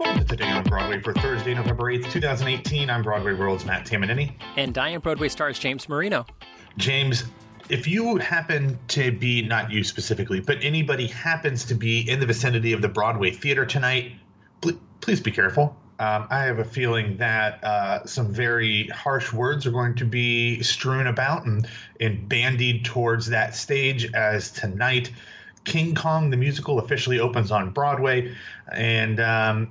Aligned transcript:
Welcome 0.00 0.22
to 0.22 0.24
Today 0.24 0.50
on 0.50 0.64
Broadway 0.64 1.00
for 1.00 1.12
Thursday, 1.12 1.54
November 1.54 1.84
8th, 1.84 2.10
2018. 2.10 2.90
I'm 2.90 3.02
Broadway 3.02 3.34
World's 3.34 3.64
Matt 3.64 3.86
Tamanini. 3.86 4.32
And 4.56 4.74
Diane 4.74 4.98
Broadway 4.98 5.28
stars 5.28 5.58
James 5.58 5.88
Marino. 5.88 6.26
James, 6.78 7.24
if 7.68 7.86
you 7.86 8.16
happen 8.16 8.78
to 8.88 9.12
be, 9.12 9.42
not 9.42 9.70
you 9.70 9.84
specifically, 9.84 10.40
but 10.40 10.58
anybody 10.62 11.06
happens 11.06 11.64
to 11.66 11.74
be 11.74 12.08
in 12.10 12.18
the 12.18 12.26
vicinity 12.26 12.72
of 12.72 12.82
the 12.82 12.88
Broadway 12.88 13.30
Theater 13.30 13.64
tonight, 13.64 14.12
please 15.00 15.20
be 15.20 15.30
careful. 15.30 15.76
Um, 16.00 16.26
I 16.28 16.44
have 16.44 16.58
a 16.58 16.64
feeling 16.64 17.18
that 17.18 17.62
uh, 17.62 18.04
some 18.04 18.32
very 18.32 18.88
harsh 18.88 19.32
words 19.32 19.64
are 19.64 19.70
going 19.70 19.94
to 19.96 20.04
be 20.04 20.60
strewn 20.62 21.06
about 21.06 21.44
and, 21.44 21.68
and 22.00 22.28
bandied 22.28 22.84
towards 22.84 23.28
that 23.28 23.54
stage 23.54 24.12
as 24.12 24.50
tonight 24.50 25.12
King 25.64 25.94
Kong 25.94 26.30
the 26.30 26.36
musical 26.36 26.78
officially 26.78 27.20
opens 27.20 27.50
on 27.50 27.70
Broadway. 27.70 28.34
And 28.72 29.20
um, 29.20 29.70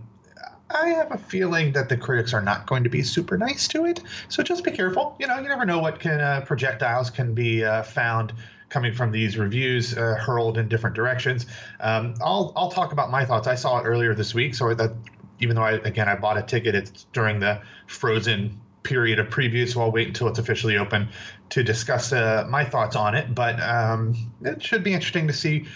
I 0.70 0.89
have 0.89 1.11
a 1.11 1.18
feeling 1.18 1.74
that 1.74 1.89
the 1.89 1.97
critics 1.97 2.33
are 2.33 2.42
not 2.42 2.65
going 2.65 2.83
to 2.83 2.89
be 2.89 3.04
super 3.04 3.38
nice 3.38 3.68
to 3.69 3.86
it. 3.86 4.01
So 4.29 4.43
just 4.43 4.64
be 4.64 4.71
careful. 4.71 5.15
You 5.19 5.28
know, 5.28 5.39
you 5.39 5.47
never 5.47 5.65
know 5.65 5.79
what 5.79 6.00
can 6.00 6.19
uh, 6.19 6.42
projectiles 6.46 7.10
can 7.10 7.33
be 7.33 7.64
uh, 7.64 7.83
found 7.83 8.33
coming 8.69 8.93
from 8.93 9.11
these 9.11 9.38
reviews 9.38 9.96
uh, 9.96 10.15
hurled 10.15 10.57
in 10.57 10.68
different 10.68 10.96
directions. 10.96 11.46
Um, 11.79 12.15
I'll 12.21 12.54
I'll 12.55 12.71
talk 12.71 12.91
about 12.91 13.11
my 13.11 13.24
thoughts. 13.24 13.47
I 13.47 13.55
saw 13.55 13.79
it 13.79 13.83
earlier 13.83 14.15
this 14.15 14.33
week, 14.33 14.55
so 14.55 14.74
that 14.74 14.93
even 15.39 15.55
though 15.55 15.64
I 15.64 15.74
again 15.74 16.10
I 16.10 16.15
bought 16.15 16.38
a 16.38 16.41
ticket, 16.41 16.74
it's 16.74 17.05
during 17.14 17.39
the 17.39 17.61
Frozen 17.88 18.60
period 18.82 19.19
of 19.19 19.27
preview, 19.27 19.71
so 19.71 19.82
I'll 19.82 19.91
wait 19.91 20.07
until 20.07 20.27
it's 20.27 20.39
officially 20.39 20.77
open 20.77 21.10
to 21.50 21.64
discuss 21.64 22.11
uh, 22.11 22.46
my 22.50 22.66
thoughts 22.66 22.96
on 22.96 23.16
it. 23.16 23.33
But 23.33 23.61
um, 23.61 24.16
it 24.41 24.64
should 24.64 24.83
be 24.83 24.93
interesting 24.93 25.27
to 25.27 25.33
see 25.33 25.68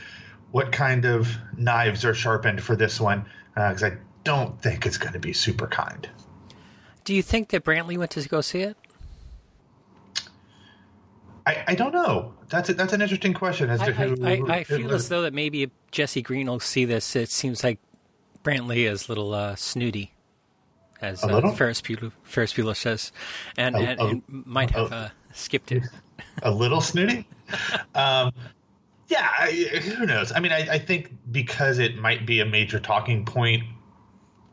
what 0.52 0.72
kind 0.72 1.06
of 1.06 1.38
knives 1.56 2.04
are 2.04 2.14
sharpened 2.14 2.64
for 2.64 2.76
this 2.76 3.00
one, 3.00 3.26
because 3.54 3.84
uh, 3.84 3.88
I 3.88 3.98
don't 4.28 4.62
think 4.62 4.86
it's 4.86 4.98
going 4.98 5.14
to 5.14 5.20
be 5.20 5.32
super 5.32 5.68
kind. 5.68 6.10
Do 7.06 7.14
you 7.14 7.24
think 7.24 7.48
that 7.50 7.64
Brantley 7.64 7.98
went 7.98 8.12
to 8.12 8.28
go 8.28 8.42
see 8.42 8.60
it? 8.60 8.76
I, 11.46 11.64
I 11.70 11.76
don't 11.76 11.94
know. 11.94 12.34
That's 12.50 12.68
a, 12.68 12.74
that's 12.74 12.92
an 12.92 13.02
interesting 13.02 13.34
question. 13.34 13.70
As 13.70 13.80
to 13.80 13.86
I, 13.86 13.92
who, 13.92 14.26
I, 14.26 14.58
I 14.58 14.64
feel 14.66 14.94
as 14.94 15.08
though 15.08 15.22
that 15.22 15.34
maybe 15.34 15.72
Jesse 15.92 16.22
Green 16.22 16.48
will 16.48 16.60
see 16.60 16.84
this. 16.84 17.16
It 17.16 17.30
seems 17.30 17.64
like 17.64 17.80
Brantley 18.44 18.92
is 18.92 19.08
a 19.08 19.12
little 19.12 19.34
uh, 19.34 19.56
snooty, 19.56 20.12
as 21.02 21.24
uh, 21.24 21.54
Ferris, 21.54 21.82
Bueller, 21.82 22.12
Ferris 22.24 22.54
Bueller 22.54 22.76
says, 22.76 23.14
and, 23.56 23.78
a, 23.78 23.80
and, 23.80 24.00
and 24.02 24.46
might 24.46 24.72
have 24.72 24.92
uh, 24.92 25.10
skipped 25.32 25.72
it. 25.72 25.84
A 26.44 26.52
little 26.52 26.82
snooty. 26.82 27.26
um, 27.96 28.34
yeah, 29.08 29.30
I, 29.40 29.52
who 29.52 30.06
knows? 30.06 30.34
I 30.34 30.42
mean, 30.42 30.52
I, 30.52 30.68
I, 30.70 30.80
think 30.80 31.14
because 31.32 31.80
it 31.80 31.98
might 31.98 32.26
be 32.26 32.42
a 32.42 32.46
major 32.46 32.82
talking 32.82 33.24
point 33.24 33.64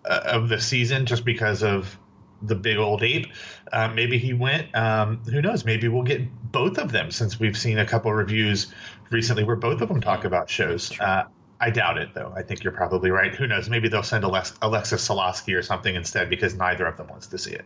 uh, 0.05 0.21
of 0.25 0.49
the 0.49 0.61
season, 0.61 1.07
just 1.07 1.25
because 1.25 1.63
of 1.63 1.99
the 2.43 2.55
big 2.55 2.77
old 2.77 3.03
ape. 3.03 3.27
Uh, 3.73 3.89
maybe 3.89 4.19
he 4.19 4.33
went. 4.33 4.75
Um, 4.75 5.19
who 5.25 5.41
knows? 5.41 5.65
Maybe 5.65 5.89
we'll 5.89 6.03
get 6.03 6.23
both 6.53 6.79
of 6.79 6.93
them 6.93 7.11
since 7.11 7.41
we've 7.41 7.57
seen 7.57 7.79
a 7.79 7.87
couple 7.87 8.13
reviews 8.13 8.73
recently 9.11 9.45
where 9.45 9.57
both 9.57 9.81
of 9.81 9.89
them 9.89 10.01
talk 10.01 10.25
about 10.25 10.51
shows. 10.51 10.99
Uh, 11.01 11.25
I 11.61 11.71
doubt 11.71 11.99
it, 11.99 12.13
though. 12.15 12.33
I 12.37 12.43
think 12.43 12.63
you're 12.63 12.73
probably 12.73 13.11
right. 13.11 13.35
Who 13.35 13.47
knows? 13.47 13.71
Maybe 13.71 13.89
they'll 13.89 14.03
send 14.03 14.25
Alex- 14.25 14.55
Alexis 14.61 15.07
Soloski 15.09 15.57
or 15.57 15.63
something 15.63 15.95
instead 15.95 16.29
because 16.29 16.55
neither 16.55 16.85
of 16.87 16.97
them 16.97 17.09
wants 17.09 17.29
to 17.29 17.39
see 17.39 17.53
it. 17.53 17.65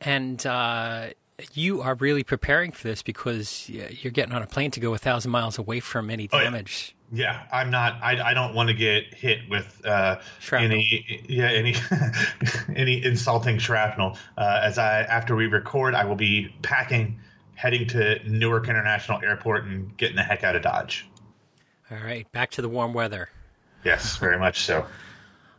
And 0.00 0.44
uh, 0.46 1.08
you 1.52 1.82
are 1.82 1.94
really 1.94 2.22
preparing 2.22 2.70
for 2.70 2.86
this 2.86 3.02
because 3.02 3.68
you're 3.68 4.12
getting 4.12 4.34
on 4.34 4.42
a 4.42 4.46
plane 4.46 4.70
to 4.72 4.80
go 4.80 4.94
a 4.94 4.98
thousand 4.98 5.30
miles 5.30 5.58
away 5.58 5.80
from 5.80 6.10
any 6.10 6.28
damage. 6.28 6.94
Oh, 6.94 7.16
yeah. 7.16 7.22
yeah. 7.22 7.46
I'm 7.52 7.70
not. 7.70 7.98
I, 8.02 8.30
I 8.30 8.34
don't 8.34 8.54
want 8.54 8.68
to 8.68 8.74
get 8.74 9.12
hit 9.14 9.40
with 9.48 9.84
uh, 9.84 10.20
any 10.52 11.24
yeah 11.28 11.50
any 11.50 11.74
any 12.76 13.04
insulting 13.04 13.58
shrapnel. 13.58 14.16
Uh, 14.38 14.60
as 14.62 14.78
I 14.78 15.02
after 15.02 15.34
we 15.34 15.46
record, 15.46 15.94
I 15.94 16.04
will 16.04 16.16
be 16.16 16.54
packing, 16.62 17.18
heading 17.54 17.86
to 17.88 18.20
Newark 18.28 18.68
International 18.68 19.20
Airport, 19.22 19.64
and 19.64 19.96
getting 19.96 20.16
the 20.16 20.22
heck 20.22 20.44
out 20.44 20.54
of 20.54 20.62
Dodge. 20.62 21.08
All 21.90 21.98
right, 21.98 22.30
back 22.32 22.50
to 22.52 22.62
the 22.62 22.68
warm 22.68 22.94
weather. 22.94 23.28
Yes, 23.84 24.16
very 24.16 24.38
much 24.38 24.62
so. 24.64 24.86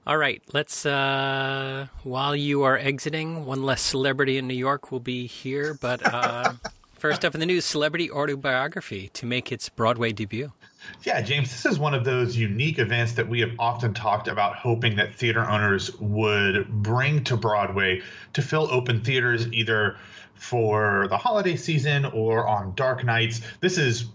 All 0.07 0.17
right, 0.17 0.39
let's. 0.53 0.85
Uh, 0.85 1.87
while 2.03 2.35
you 2.35 2.61
are 2.61 2.77
exiting, 2.77 3.43
one 3.43 3.63
less 3.63 3.81
celebrity 3.81 4.37
in 4.37 4.47
New 4.47 4.53
York 4.53 4.91
will 4.91 4.99
be 4.99 5.25
here. 5.25 5.73
But 5.73 6.05
uh, 6.05 6.53
first 6.93 7.25
up 7.25 7.33
in 7.33 7.39
the 7.39 7.45
news, 7.47 7.65
celebrity 7.65 8.11
autobiography 8.11 9.09
to 9.13 9.25
make 9.25 9.51
its 9.51 9.67
Broadway 9.67 10.11
debut. 10.11 10.51
Yeah, 11.01 11.21
James, 11.21 11.49
this 11.49 11.65
is 11.65 11.79
one 11.79 11.95
of 11.95 12.03
those 12.03 12.37
unique 12.37 12.77
events 12.77 13.13
that 13.13 13.27
we 13.27 13.39
have 13.39 13.53
often 13.57 13.95
talked 13.95 14.27
about, 14.27 14.55
hoping 14.57 14.95
that 14.97 15.15
theater 15.15 15.43
owners 15.43 15.91
would 15.99 16.67
bring 16.83 17.23
to 17.23 17.35
Broadway 17.35 18.03
to 18.33 18.43
fill 18.43 18.69
open 18.71 19.01
theaters 19.03 19.47
either 19.51 19.97
for 20.35 21.07
the 21.09 21.17
holiday 21.17 21.55
season 21.55 22.05
or 22.05 22.47
on 22.47 22.75
dark 22.75 23.03
nights. 23.03 23.41
This 23.59 23.79
is 23.79 24.05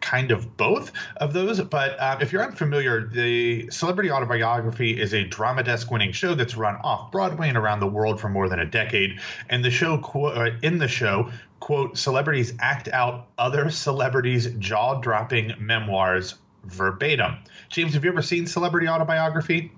kind 0.00 0.30
of 0.30 0.56
both 0.56 0.92
of 1.16 1.32
those. 1.32 1.60
But 1.60 1.98
uh, 1.98 2.18
if 2.20 2.32
you're 2.32 2.44
unfamiliar, 2.44 3.06
the 3.06 3.70
Celebrity 3.70 4.10
Autobiography 4.10 5.00
is 5.00 5.14
a 5.14 5.24
Drama 5.24 5.62
Desk 5.62 5.90
winning 5.90 6.12
show 6.12 6.34
that's 6.34 6.56
run 6.56 6.76
off 6.76 7.10
Broadway 7.10 7.48
and 7.48 7.58
around 7.58 7.80
the 7.80 7.86
world 7.86 8.20
for 8.20 8.28
more 8.28 8.48
than 8.48 8.60
a 8.60 8.66
decade. 8.66 9.20
And 9.48 9.64
the 9.64 9.70
show, 9.70 9.96
uh, 9.96 10.50
in 10.62 10.78
the 10.78 10.88
show, 10.88 11.30
quote, 11.60 11.98
celebrities 11.98 12.54
act 12.60 12.88
out 12.88 13.28
other 13.38 13.70
celebrities' 13.70 14.46
jaw 14.58 15.00
dropping 15.00 15.54
memoirs 15.58 16.36
verbatim. 16.64 17.36
James, 17.68 17.94
have 17.94 18.04
you 18.04 18.10
ever 18.10 18.22
seen 18.22 18.46
Celebrity 18.46 18.88
Autobiography? 18.88 19.72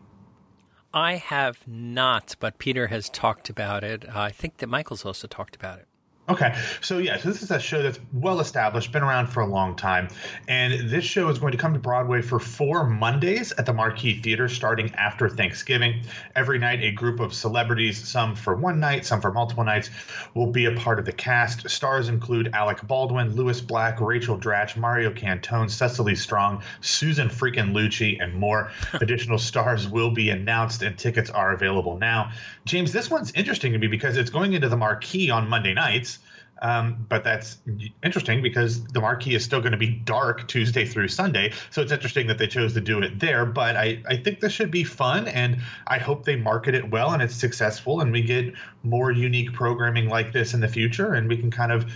I 0.93 1.17
have 1.17 1.67
not, 1.67 2.35
but 2.41 2.59
Peter 2.59 2.87
has 2.87 3.11
talked 3.11 3.50
about 3.50 3.85
it. 3.85 4.09
I 4.09 4.31
think 4.31 4.59
that 4.59 4.69
Michael's 4.69 5.05
also 5.05 5.27
talked 5.27 5.55
about 5.55 5.79
it. 5.79 5.88
Okay, 6.28 6.55
so 6.83 6.99
yeah, 6.99 7.16
so 7.16 7.31
this 7.31 7.43
is 7.43 7.50
a 7.50 7.59
show 7.59 7.83
that's 7.83 7.99
well 8.12 8.41
established, 8.41 8.93
been 8.93 9.03
around 9.03 9.28
for 9.28 9.41
a 9.41 9.47
long 9.47 9.75
time, 9.75 10.09
and 10.47 10.91
this 10.91 11.03
show 11.03 11.31
is 11.31 11.39
going 11.39 11.53
to 11.53 11.59
come 11.59 11.72
to 11.72 11.78
Broadway 11.78 12.21
for 12.21 12.39
four 12.39 12.84
Mondays 12.84 13.50
at 13.53 13.65
the 13.65 13.72
Marquee 13.72 14.21
Theater 14.21 14.47
starting 14.47 14.94
after 14.97 15.31
Thanksgiving. 15.31 16.03
Every 16.37 16.59
night, 16.59 16.83
a 16.83 16.91
group 16.91 17.21
of 17.21 17.33
celebrities, 17.33 18.06
some 18.06 18.37
for 18.37 18.55
one 18.55 18.78
night, 18.78 19.06
some 19.06 19.22
for 19.22 19.33
multiple 19.33 19.65
nights, 19.65 19.88
will 20.34 20.49
be 20.49 20.67
a 20.67 20.72
part 20.72 20.99
of 20.99 21.06
the 21.06 21.12
cast. 21.12 21.71
Stars 21.71 22.11
include 22.11 22.50
Alec 22.53 22.87
Baldwin, 22.87 23.34
Lewis 23.34 23.62
Black, 23.62 23.99
Rachel 23.99 24.38
Dratch, 24.38 24.77
Mario 24.77 25.11
Cantone, 25.11 25.71
Cecily 25.71 26.15
Strong, 26.15 26.62
Susan 26.83 27.31
Freakin' 27.31 27.72
Lucci, 27.72 28.22
and 28.22 28.34
more. 28.34 28.71
Additional 29.00 29.38
stars 29.38 29.88
will 29.88 30.11
be 30.11 30.28
announced, 30.28 30.83
and 30.83 30.99
tickets 30.99 31.31
are 31.31 31.53
available 31.53 31.97
now. 31.97 32.33
James, 32.67 32.93
this 32.93 33.09
one's 33.11 33.33
interesting 33.33 33.72
to 33.72 33.78
me 33.78 33.87
because 33.87 34.19
it's 34.19 34.28
going 34.28 34.53
into 34.53 34.69
the 34.69 34.77
Marquee 34.77 35.31
on 35.31 35.49
Monday 35.49 35.72
nights 35.72 36.18
um, 36.60 37.06
but 37.08 37.24
that's 37.24 37.58
interesting 38.02 38.42
because 38.42 38.82
the 38.84 39.00
marquee 39.00 39.34
is 39.34 39.44
still 39.44 39.60
going 39.60 39.72
to 39.72 39.78
be 39.78 39.91
dark 39.91 40.48
Tuesday 40.48 40.84
through 40.84 41.08
Sunday. 41.08 41.52
So 41.70 41.82
it's 41.82 41.92
interesting 41.92 42.26
that 42.26 42.38
they 42.38 42.46
chose 42.46 42.74
to 42.74 42.80
do 42.80 43.00
it 43.02 43.20
there. 43.20 43.46
But 43.46 43.76
I, 43.76 44.02
I 44.08 44.16
think 44.16 44.41
this 44.41 44.52
should 44.52 44.70
be 44.70 44.84
fun, 44.84 45.28
and 45.28 45.58
I 45.86 45.98
hope 45.98 46.24
they 46.24 46.36
market 46.36 46.74
it 46.74 46.91
well 46.91 47.12
and 47.12 47.22
it's 47.22 47.34
successful, 47.34 48.00
and 48.00 48.12
we 48.12 48.22
get 48.22 48.54
more 48.82 49.10
unique 49.10 49.52
programming 49.52 50.08
like 50.08 50.32
this 50.32 50.54
in 50.54 50.60
the 50.60 50.69
future, 50.69 51.14
and 51.14 51.28
we 51.28 51.36
can 51.36 51.50
kind 51.50 51.72
of 51.72 51.91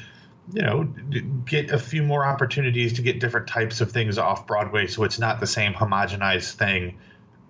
you 0.52 0.62
know 0.62 0.84
get 1.46 1.70
a 1.70 1.78
few 1.78 2.02
more 2.02 2.24
opportunities 2.24 2.92
to 2.94 3.02
get 3.02 3.20
different 3.20 3.46
types 3.46 3.80
of 3.80 3.90
things 3.90 4.18
off 4.18 4.46
Broadway, 4.46 4.86
so 4.86 5.04
it's 5.04 5.18
not 5.18 5.40
the 5.40 5.46
same 5.46 5.72
homogenized 5.72 6.54
thing 6.54 6.98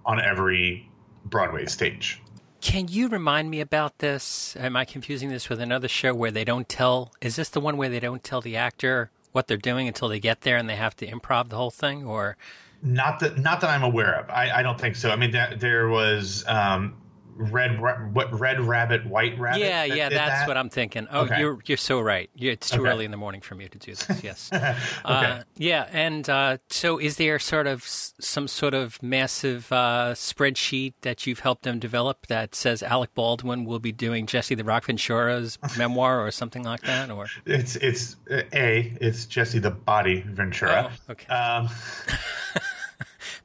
on 0.05 0.21
every 0.21 0.89
Broadway 1.25 1.67
stage. 1.67 2.22
Can 2.63 2.87
you 2.87 3.09
remind 3.09 3.51
me 3.51 3.61
about 3.61 3.99
this? 3.99 4.55
Am 4.57 4.77
I 4.77 4.85
confusing 4.85 5.31
this 5.31 5.49
with 5.49 5.61
another 5.61 5.89
show 5.89 6.15
where 6.15 6.31
they 6.31 6.45
don't 6.45 6.69
tell? 6.69 7.13
Is 7.21 7.35
this 7.35 7.49
the 7.49 7.61
one 7.61 7.77
where 7.77 7.89
they 7.89 7.99
don't 7.99 8.23
tell 8.23 8.41
the 8.41 8.57
actor 8.57 9.11
what 9.33 9.49
they're 9.49 9.57
doing 9.57 9.89
until 9.89 10.09
they 10.09 10.21
get 10.21 10.43
there 10.43 10.57
and 10.57 10.69
they 10.71 10.77
have 10.77 10.95
to 10.99 11.07
improv 11.07 11.49
the 11.49 11.57
whole 11.57 11.73
thing, 11.73 12.07
or? 12.07 12.37
Not 12.81 13.19
that, 13.19 13.37
not 13.37 13.61
that 13.63 13.71
I'm 13.71 13.83
aware 13.83 14.15
of. 14.15 14.31
I, 14.31 14.61
I 14.61 14.63
don't 14.63 14.81
think 14.81 14.95
so. 14.95 15.11
I 15.11 15.17
mean, 15.17 15.33
that, 15.33 15.59
there 15.59 15.89
was 15.89 16.45
um, 16.47 16.97
red 17.35 17.81
what 17.81 18.39
red 18.39 18.61
rabbit 18.61 19.07
white 19.07 19.39
rabbit 19.39 19.61
yeah 19.61 19.87
that 19.87 19.97
yeah 19.97 20.09
that's 20.09 20.41
that? 20.41 20.49
what 20.49 20.57
i'm 20.57 20.69
thinking 20.69 21.07
oh 21.11 21.23
okay. 21.23 21.41
you're 21.41 21.59
you're 21.67 21.77
so 21.77 22.01
right 22.01 22.31
it's 22.37 22.71
too 22.71 22.81
okay. 22.81 22.91
early 22.91 23.05
in 23.05 23.11
the 23.11 23.17
morning 23.17 23.41
for 23.41 23.55
me 23.55 23.69
to 23.69 23.79
do 23.79 23.95
this 23.95 24.07
yes 24.23 24.51
okay. 24.53 24.77
Uh, 25.05 25.43
yeah 25.57 25.89
and 25.93 26.29
uh, 26.29 26.59
so 26.69 26.99
is 26.99 27.17
there 27.17 27.39
sort 27.39 27.67
of 27.67 27.85
some 27.85 28.47
sort 28.49 28.75
of 28.75 29.03
massive 29.03 29.71
uh, 29.73 30.13
spreadsheet 30.15 30.95
that 31.03 31.27
you've 31.27 31.41
helped 31.41 31.63
them 31.63 31.79
develop 31.79 32.27
that 32.27 32.55
says 32.55 32.83
alec 32.83 33.15
baldwin 33.15 33.65
will 33.65 33.81
be 33.81 33.93
doing 33.93 34.27
jesse 34.27 34.55
the 34.55 34.65
rock 34.65 34.85
ventura's 34.85 35.59
memoir 35.79 36.25
or 36.25 36.31
something 36.31 36.63
like 36.63 36.83
that 36.83 37.11
or 37.11 37.27
it's 37.47 37.77
it's 37.77 38.17
uh, 38.31 38.43
a 38.53 38.93
it's 39.01 39.27
jesse 39.27 39.59
the 39.59 39.71
body 39.71 40.23
ventura 40.27 40.93
oh, 41.09 41.13
okay 41.13 41.27
um, 41.33 41.69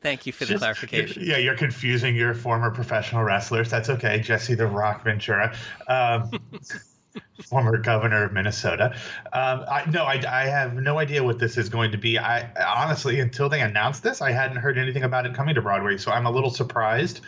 Thank 0.02 0.26
you 0.26 0.34
for 0.34 0.46
the 0.46 0.54
Just, 0.54 0.62
clarification. 0.62 1.24
Yeah, 1.26 1.38
you're 1.38 1.56
confusing 1.56 2.16
your 2.16 2.34
former 2.34 2.72
professional 2.72 3.24
wrestlers. 3.24 3.70
That's 3.70 3.90
okay. 3.90 4.20
Jesse 4.20 4.56
the 4.56 4.68
Rock 4.68 5.04
Ventura. 5.04 5.56
Um, 5.88 6.32
former 7.46 7.78
governor 7.78 8.26
of 8.26 8.34
Minnesota. 8.34 8.96
Um, 9.34 9.66
I, 9.70 9.84
no, 9.90 10.04
I, 10.04 10.22
I, 10.28 10.46
have 10.46 10.76
no 10.76 11.00
idea 11.00 11.24
what 11.24 11.40
this 11.40 11.58
is 11.58 11.70
going 11.70 11.92
to 11.92 11.98
be. 11.98 12.18
I 12.20 12.50
honestly, 12.64 13.20
until 13.20 13.50
they 13.50 13.62
announced 13.62 14.04
this, 14.04 14.22
I 14.22 14.32
hadn't 14.32 14.58
heard 14.58 14.78
anything 14.78 15.04
about 15.04 15.26
it 15.26 15.34
coming 15.34 15.56
to 15.56 15.62
Broadway. 15.62 15.98
So 15.98 16.12
I'm 16.12 16.26
a 16.26 16.32
little 16.32 16.50
surprised 16.50 17.22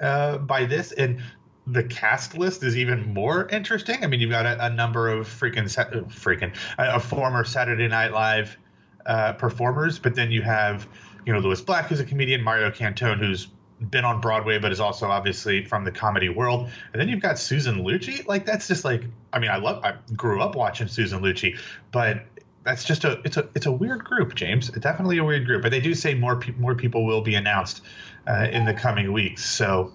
uh, 0.00 0.38
by 0.38 0.64
this. 0.64 0.92
And 0.92 1.22
the 1.66 1.82
cast 1.82 2.36
list 2.36 2.62
is 2.62 2.76
even 2.76 3.12
more 3.12 3.48
interesting. 3.48 4.04
I 4.04 4.06
mean, 4.06 4.20
you've 4.20 4.30
got 4.30 4.46
a, 4.46 4.66
a 4.66 4.70
number 4.70 5.08
of 5.08 5.28
freaking, 5.28 5.64
freaking, 6.10 6.54
a, 6.78 6.96
a 6.96 7.00
former 7.00 7.44
Saturday 7.44 7.88
Night 7.88 8.12
Live 8.12 8.56
uh, 9.04 9.32
performers, 9.32 9.98
but 9.98 10.14
then 10.14 10.30
you 10.30 10.42
have, 10.42 10.88
you 11.26 11.32
know, 11.32 11.40
Lewis 11.40 11.60
Black, 11.60 11.86
who's 11.86 12.00
a 12.00 12.04
comedian, 12.04 12.42
Mario 12.42 12.70
Cantone, 12.70 13.18
who's 13.18 13.48
been 13.90 14.04
on 14.04 14.20
Broadway, 14.20 14.58
but 14.58 14.72
is 14.72 14.80
also 14.80 15.08
obviously 15.08 15.64
from 15.64 15.84
the 15.84 15.92
comedy 15.92 16.28
world. 16.28 16.70
And 16.92 17.00
then 17.00 17.08
you've 17.08 17.20
got 17.20 17.38
Susan 17.38 17.84
Lucci. 17.84 18.26
Like 18.26 18.46
that's 18.46 18.68
just 18.68 18.84
like 18.84 19.02
I 19.32 19.38
mean, 19.38 19.50
I 19.50 19.56
love 19.56 19.84
I 19.84 19.96
grew 20.14 20.40
up 20.40 20.54
watching 20.54 20.88
Susan 20.88 21.20
Lucci, 21.20 21.58
but 21.92 22.24
that's 22.64 22.84
just 22.84 23.04
a 23.04 23.20
it's 23.24 23.36
a 23.36 23.48
it's 23.54 23.66
a 23.66 23.72
weird 23.72 24.04
group, 24.04 24.34
James. 24.34 24.70
Definitely 24.70 25.18
a 25.18 25.24
weird 25.24 25.46
group. 25.46 25.62
But 25.62 25.72
they 25.72 25.80
do 25.80 25.94
say 25.94 26.14
more 26.14 26.36
pe- 26.36 26.52
more 26.52 26.74
people 26.74 27.04
will 27.04 27.20
be 27.20 27.34
announced 27.34 27.82
uh, 28.26 28.48
in 28.50 28.64
the 28.64 28.74
coming 28.74 29.12
weeks. 29.12 29.44
So 29.44 29.92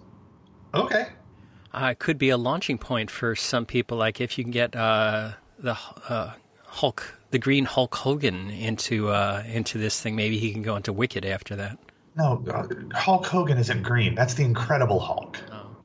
okay. 0.74 1.08
Uh, 1.74 1.90
it 1.92 2.00
could 2.00 2.18
be 2.18 2.30
a 2.30 2.38
launching 2.38 2.78
point 2.78 3.10
for 3.10 3.36
some 3.36 3.66
people. 3.66 3.98
Like 3.98 4.20
if 4.20 4.38
you 4.38 4.44
can 4.44 4.52
get 4.52 4.76
uh, 4.76 5.32
the 5.58 5.78
uh, 6.10 6.34
Hulk, 6.66 7.21
the 7.32 7.40
Green 7.40 7.66
Hulk 7.66 7.96
Hogan 7.96 8.50
into 8.50 9.10
uh, 9.10 9.44
into 9.48 9.78
this 9.78 10.00
thing, 10.00 10.16
maybe 10.16 10.38
he 10.38 10.52
can 10.52 10.62
go 10.62 10.76
into 10.76 10.94
Wicked 10.94 11.26
after 11.26 11.56
that. 11.56 11.78
No, 12.16 12.44
uh, 12.50 12.68
Hulk 12.98 13.26
Hogan 13.26 13.58
isn't 13.58 13.84
green. 13.84 14.16
That's 14.16 14.34
the 14.34 14.44
Incredible 14.44 15.00
Hulk. 15.00 15.40
Oh, 15.52 15.78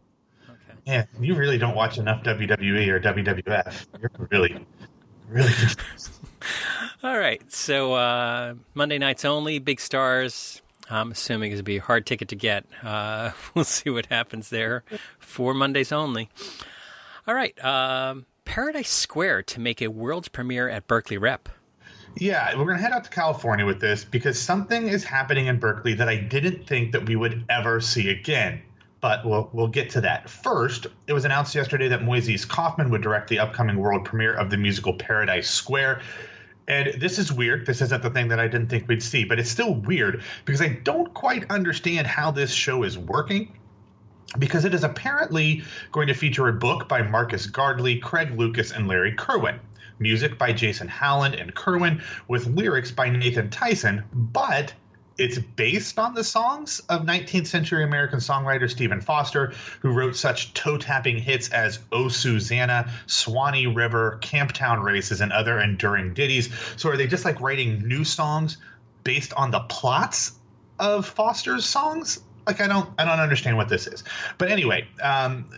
okay. 0.48 0.78
Yeah, 0.84 1.04
you 1.20 1.34
really 1.34 1.56
don't 1.56 1.76
watch 1.76 1.98
enough 1.98 2.25
WWE 2.25 2.88
or 2.88 3.00
WWF. 3.00 3.87
You're 4.00 4.10
really, 4.31 4.66
really. 5.28 5.52
All 7.02 7.19
right, 7.19 7.40
so 7.52 7.94
uh, 7.94 8.54
Monday 8.75 8.98
nights 8.98 9.25
only, 9.25 9.58
big 9.60 9.81
stars. 9.81 10.62
I'm 10.88 11.12
assuming 11.12 11.50
it's 11.52 11.58
going 11.58 11.64
to 11.64 11.64
be 11.64 11.76
a 11.78 11.82
hard 11.82 12.06
ticket 12.06 12.28
to 12.28 12.37
get. 12.37 12.64
Uh, 12.82 13.31
we'll 13.54 13.64
see 13.64 13.90
what 13.90 14.06
happens 14.06 14.50
there. 14.50 14.82
For 15.19 15.54
Mondays 15.54 15.93
only. 15.93 16.28
All 17.26 17.34
right, 17.34 17.56
um, 17.64 18.26
Paradise 18.46 18.88
Square 18.88 19.43
to 19.43 19.60
make 19.60 19.82
a 19.82 19.88
world 19.88 20.32
premiere 20.32 20.70
at 20.70 20.87
Berkeley 20.87 21.19
Rep. 21.19 21.50
Yeah, 22.16 22.56
we're 22.56 22.64
going 22.64 22.78
to 22.78 22.82
head 22.82 22.93
out 22.93 23.04
to 23.04 23.10
California 23.10 23.66
with 23.66 23.81
this 23.81 24.02
because 24.02 24.40
something 24.40 24.88
is 24.88 25.04
happening 25.04 25.46
in 25.46 25.58
Berkeley 25.58 25.93
that 25.94 26.08
I 26.08 26.16
didn't 26.16 26.66
think 26.66 26.93
that 26.93 27.06
we 27.06 27.16
would 27.16 27.44
ever 27.50 27.82
see 27.82 28.08
again. 28.08 28.62
But 29.02 29.26
we'll 29.26 29.50
we'll 29.52 29.69
get 29.69 29.90
to 29.90 30.00
that. 30.00 30.31
First, 30.31 30.87
it 31.06 31.12
was 31.12 31.26
announced 31.26 31.54
yesterday 31.54 31.88
that 31.88 32.00
Moises 32.00 32.48
Kaufman 32.48 32.88
would 32.90 33.02
direct 33.02 33.28
the 33.28 33.40
upcoming 33.40 33.76
world 33.76 34.06
premiere 34.06 34.32
of 34.32 34.48
the 34.48 34.56
musical 34.56 34.94
Paradise 34.94 35.50
Square. 35.50 36.00
And 36.66 36.98
this 36.98 37.19
is 37.19 37.31
weird. 37.31 37.66
This 37.66 37.82
isn't 37.82 38.02
the 38.02 38.10
thing 38.10 38.28
that 38.28 38.40
I 38.40 38.48
didn't 38.48 38.69
think 38.69 38.88
we'd 38.88 39.02
see, 39.02 39.25
but 39.25 39.38
it's 39.38 39.50
still 39.50 39.75
weird 39.75 40.22
because 40.46 40.62
I 40.62 40.69
don't 40.69 41.12
quite 41.12 41.50
understand 41.50 42.06
how 42.06 42.31
this 42.31 42.52
show 42.52 42.84
is 42.84 42.96
working 42.96 43.52
because 44.38 44.64
it 44.64 44.75
is 44.75 44.84
apparently 44.84 45.62
going 45.93 46.08
to 46.08 46.14
feature 46.14 46.49
a 46.49 46.52
book 46.52 46.88
by 46.88 47.02
Marcus 47.02 47.46
Gardley, 47.46 47.99
Craig 47.99 48.38
Lucas, 48.38 48.73
and 48.73 48.88
Larry 48.88 49.12
Kirwan 49.12 49.61
music 49.99 50.38
by 50.38 50.52
Jason 50.52 50.88
Howland 50.88 51.34
and 51.34 51.55
Kirwan, 51.55 52.02
with 52.28 52.46
lyrics 52.46 52.90
by 52.90 53.08
Nathan 53.08 53.49
Tysen, 53.49 54.05
but 54.12 54.75
it's 55.19 55.38
based 55.38 55.99
on 55.99 56.12
the 56.12 56.25
songs 56.25 56.81
of 56.90 57.02
19th 57.02 57.46
century 57.46 57.82
American 57.82 58.19
songwriter 58.19 58.70
Stephen 58.70 59.00
Foster, 59.00 59.55
who 59.81 59.90
wrote 59.93 60.14
such 60.14 60.52
toe 60.52 60.76
tapping 60.76 61.17
hits 61.17 61.49
as 61.49 61.79
Oh 61.90 62.08
Susanna, 62.08 62.90
Swanee 63.06 63.67
River, 63.67 64.19
Camptown 64.20 64.82
Races, 64.82 65.22
and 65.22 65.32
other 65.32 65.58
enduring 65.58 66.12
ditties. 66.12 66.52
So 66.76 66.90
are 66.90 66.99
they 66.99 67.06
just 67.06 67.25
like 67.25 67.40
writing 67.40 67.88
new 67.88 68.05
songs 68.05 68.58
based 69.05 69.32
on 69.32 69.50
the 69.50 69.61
plots 69.61 70.32
of 70.79 71.06
Foster's 71.06 71.64
songs? 71.64 72.20
Like 72.46 72.60
I 72.60 72.66
don't 72.66 72.88
I 72.98 73.04
don't 73.04 73.20
understand 73.20 73.56
what 73.56 73.69
this 73.69 73.87
is. 73.87 74.04
But 74.38 74.50
anyway, 74.50 74.87
um, 75.02 75.50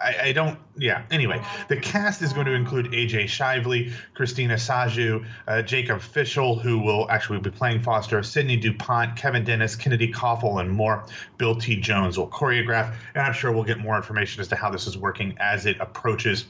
I, 0.00 0.16
I, 0.28 0.32
don't. 0.32 0.58
Yeah. 0.76 1.02
Anyway, 1.10 1.42
the 1.68 1.76
cast 1.76 2.22
is 2.22 2.32
going 2.32 2.46
to 2.46 2.52
include 2.52 2.86
AJ 2.92 3.24
Shively, 3.24 3.92
Christina 4.14 4.54
Sajous, 4.54 5.26
uh, 5.48 5.62
Jacob 5.62 6.00
Fishel, 6.00 6.56
who 6.56 6.78
will 6.78 7.10
actually 7.10 7.40
be 7.40 7.50
playing 7.50 7.82
Foster, 7.82 8.22
Sidney 8.22 8.56
Dupont, 8.56 9.16
Kevin 9.16 9.44
Dennis, 9.44 9.74
Kennedy 9.74 10.08
Caughell, 10.08 10.60
and 10.60 10.70
more. 10.70 11.04
Bill 11.36 11.56
T. 11.56 11.76
Jones 11.76 12.16
will 12.16 12.28
choreograph, 12.28 12.94
and 13.14 13.22
I'm 13.22 13.32
sure 13.32 13.50
we'll 13.50 13.64
get 13.64 13.78
more 13.78 13.96
information 13.96 14.40
as 14.40 14.48
to 14.48 14.56
how 14.56 14.70
this 14.70 14.86
is 14.86 14.96
working 14.96 15.34
as 15.40 15.66
it 15.66 15.76
approaches 15.80 16.46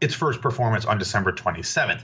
its 0.00 0.14
first 0.14 0.40
performance 0.40 0.84
on 0.84 0.98
December 0.98 1.32
27th. 1.32 2.02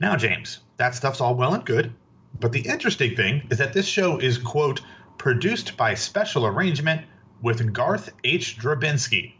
Now, 0.00 0.16
James, 0.16 0.60
that 0.78 0.94
stuff's 0.94 1.20
all 1.20 1.34
well 1.34 1.54
and 1.54 1.64
good, 1.64 1.92
but 2.40 2.52
the 2.52 2.60
interesting 2.60 3.16
thing 3.16 3.46
is 3.50 3.58
that 3.58 3.72
this 3.72 3.86
show 3.86 4.18
is 4.18 4.38
quote 4.38 4.80
produced 5.18 5.76
by 5.76 5.94
special 5.94 6.46
arrangement 6.46 7.02
with 7.42 7.72
Garth 7.72 8.10
H. 8.24 8.58
Drabinsky 8.58 9.34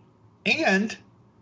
and 0.47 0.97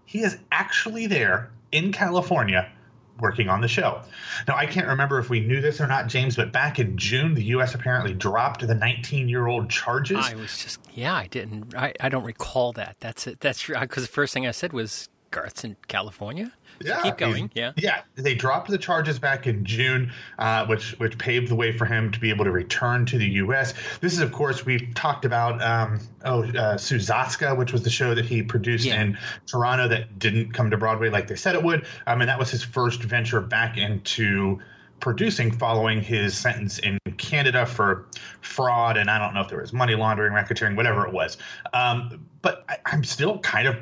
he 0.04 0.22
is 0.22 0.38
actually 0.52 1.06
there 1.06 1.50
in 1.72 1.92
California 1.92 2.70
working 3.18 3.48
on 3.48 3.60
the 3.60 3.68
show. 3.68 4.02
Now, 4.46 4.56
I 4.56 4.66
can't 4.66 4.86
remember 4.86 5.18
if 5.18 5.30
we 5.30 5.40
knew 5.40 5.60
this 5.60 5.80
or 5.80 5.86
not, 5.86 6.06
James, 6.06 6.36
but 6.36 6.52
back 6.52 6.78
in 6.78 6.98
June, 6.98 7.34
the 7.34 7.44
U.S. 7.44 7.74
apparently 7.74 8.12
dropped 8.12 8.66
the 8.66 8.74
19 8.74 9.28
year 9.28 9.46
old 9.46 9.70
charges. 9.70 10.18
I 10.20 10.34
was 10.34 10.62
just, 10.62 10.80
yeah, 10.94 11.14
I 11.14 11.26
didn't, 11.26 11.74
I, 11.74 11.94
I 12.00 12.08
don't 12.08 12.24
recall 12.24 12.72
that. 12.72 12.96
That's 13.00 13.26
it. 13.26 13.40
That's 13.40 13.66
because 13.66 14.04
the 14.04 14.12
first 14.12 14.34
thing 14.34 14.46
I 14.46 14.50
said 14.50 14.72
was 14.72 15.08
Garth's 15.30 15.64
in 15.64 15.76
California. 15.88 16.52
Yeah, 16.80 17.02
keep 17.02 17.16
going. 17.16 17.50
Yeah, 17.54 17.72
yeah. 17.76 18.02
They 18.16 18.34
dropped 18.34 18.68
the 18.68 18.78
charges 18.78 19.18
back 19.18 19.46
in 19.46 19.64
June, 19.64 20.12
uh, 20.38 20.66
which 20.66 20.92
which 20.98 21.16
paved 21.18 21.48
the 21.48 21.54
way 21.54 21.72
for 21.72 21.86
him 21.86 22.10
to 22.12 22.20
be 22.20 22.30
able 22.30 22.44
to 22.44 22.50
return 22.50 23.06
to 23.06 23.18
the 23.18 23.26
U.S. 23.26 23.74
This 24.00 24.12
is, 24.12 24.20
of 24.20 24.32
course, 24.32 24.66
we've 24.66 24.94
talked 24.94 25.24
about. 25.24 25.62
Um, 25.62 26.00
oh, 26.24 26.42
uh, 26.42 26.76
Sousatzka, 26.76 27.56
which 27.56 27.72
was 27.72 27.82
the 27.82 27.90
show 27.90 28.14
that 28.14 28.24
he 28.24 28.42
produced 28.42 28.84
yeah. 28.84 29.00
in 29.00 29.18
Toronto 29.46 29.88
that 29.88 30.18
didn't 30.18 30.52
come 30.52 30.70
to 30.70 30.76
Broadway 30.76 31.08
like 31.08 31.28
they 31.28 31.36
said 31.36 31.54
it 31.54 31.62
would. 31.62 31.86
Um, 32.06 32.20
and 32.20 32.28
that 32.28 32.38
was 32.38 32.50
his 32.50 32.62
first 32.62 33.02
venture 33.02 33.40
back 33.40 33.78
into 33.78 34.58
producing 35.00 35.52
following 35.52 36.00
his 36.00 36.36
sentence 36.36 36.78
in 36.78 36.98
Canada 37.18 37.66
for 37.66 38.06
fraud 38.40 38.96
and 38.96 39.10
I 39.10 39.18
don't 39.18 39.34
know 39.34 39.42
if 39.42 39.48
there 39.48 39.60
was 39.60 39.72
money 39.72 39.94
laundering, 39.94 40.32
racketeering, 40.32 40.76
whatever 40.76 41.06
it 41.06 41.12
was. 41.12 41.36
Um, 41.72 42.26
but 42.42 42.64
I, 42.68 42.78
I'm 42.86 43.04
still 43.04 43.38
kind 43.40 43.68
of 43.68 43.76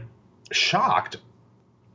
shocked 0.52 1.16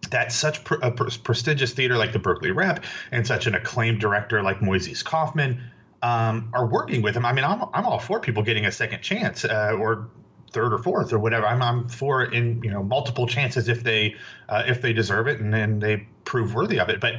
that 0.10 0.32
such 0.32 0.64
pr- 0.64 0.76
a 0.82 0.92
pr- 0.92 1.10
prestigious 1.24 1.74
theater 1.74 1.98
like 1.98 2.14
the 2.14 2.20
Berkeley 2.20 2.52
Rep 2.52 2.84
and 3.12 3.26
such 3.26 3.48
an 3.48 3.56
acclaimed 3.56 4.00
director 4.00 4.42
like 4.42 4.60
Moises 4.60 5.04
Kaufman 5.04 5.62
um, 6.02 6.50
are 6.54 6.66
working 6.66 7.02
with 7.02 7.16
him. 7.16 7.26
I 7.26 7.34
mean, 7.34 7.46
I'm, 7.46 7.64
I'm 7.74 7.86
all 7.86 8.00
for 8.00 8.20
people 8.20 8.44
getting 8.44 8.66
a 8.66 8.72
second 8.72 9.02
chance 9.02 9.46
uh, 9.46 9.76
or 9.80 10.10
third 10.52 10.74
or 10.74 10.78
fourth 10.78 11.14
or 11.14 11.20
whatever. 11.20 11.46
I'm, 11.46 11.62
I'm 11.62 11.88
for 11.88 12.24
in 12.24 12.62
you 12.64 12.72
know 12.72 12.84
multiple 12.84 13.28
chances 13.28 13.68
if 13.68 13.84
they 13.84 14.16
uh, 14.48 14.64
if 14.66 14.82
they 14.82 14.94
deserve 14.94 15.28
it 15.28 15.40
and, 15.40 15.54
and 15.54 15.82
they 15.82 16.08
prove 16.26 16.56
worthy 16.56 16.80
of 16.80 16.90
it. 16.90 17.00
But 17.00 17.16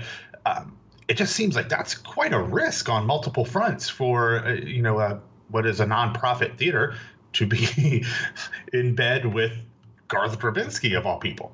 um, 0.46 0.76
it 1.08 1.16
just 1.16 1.34
seems 1.34 1.56
like 1.56 1.68
that's 1.68 1.94
quite 1.94 2.32
a 2.32 2.40
risk 2.40 2.88
on 2.88 3.06
multiple 3.06 3.44
fronts 3.44 3.88
for 3.88 4.44
uh, 4.46 4.52
you 4.52 4.82
know 4.82 5.00
a, 5.00 5.20
what 5.48 5.66
is 5.66 5.80
a 5.80 5.86
nonprofit 5.86 6.56
theater 6.56 6.94
to 7.34 7.46
be 7.46 8.04
in 8.72 8.94
bed 8.94 9.26
with 9.26 9.52
Garth 10.08 10.38
Drabinsky 10.38 10.96
of 10.96 11.06
all 11.06 11.18
people. 11.18 11.52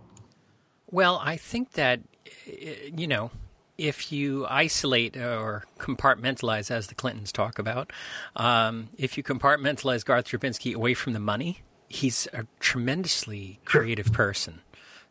Well, 0.90 1.20
I 1.22 1.36
think 1.36 1.72
that, 1.72 2.00
you 2.46 3.06
know, 3.06 3.30
if 3.76 4.10
you 4.12 4.46
isolate 4.48 5.16
or 5.16 5.64
compartmentalize, 5.78 6.70
as 6.70 6.86
the 6.86 6.94
Clintons 6.94 7.32
talk 7.32 7.58
about, 7.58 7.92
um, 8.36 8.88
if 8.96 9.16
you 9.16 9.22
compartmentalize 9.22 10.04
Garth 10.04 10.26
Drabinsky 10.26 10.74
away 10.74 10.94
from 10.94 11.12
the 11.12 11.20
money, 11.20 11.62
he's 11.88 12.28
a 12.32 12.46
tremendously 12.60 13.60
creative 13.64 14.12
person. 14.12 14.60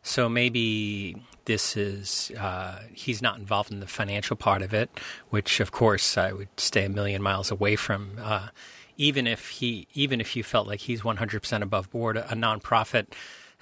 So 0.02 0.28
maybe 0.28 1.16
this 1.46 1.76
is 1.76 2.30
uh, 2.38 2.80
he's 2.92 3.20
not 3.20 3.38
involved 3.38 3.72
in 3.72 3.80
the 3.80 3.86
financial 3.86 4.36
part 4.36 4.62
of 4.62 4.72
it, 4.72 4.88
which 5.30 5.58
of 5.60 5.72
course 5.72 6.16
I 6.16 6.32
would 6.32 6.48
stay 6.56 6.84
a 6.84 6.88
million 6.88 7.22
miles 7.22 7.50
away 7.50 7.76
from. 7.76 8.12
Uh, 8.20 8.48
even 8.96 9.26
if 9.26 9.48
he, 9.48 9.88
even 9.94 10.20
if 10.20 10.36
you 10.36 10.42
felt 10.42 10.66
like 10.66 10.80
he's 10.80 11.02
100% 11.02 11.62
above 11.62 11.90
board, 11.90 12.16
a 12.16 12.34
nonprofit 12.34 13.08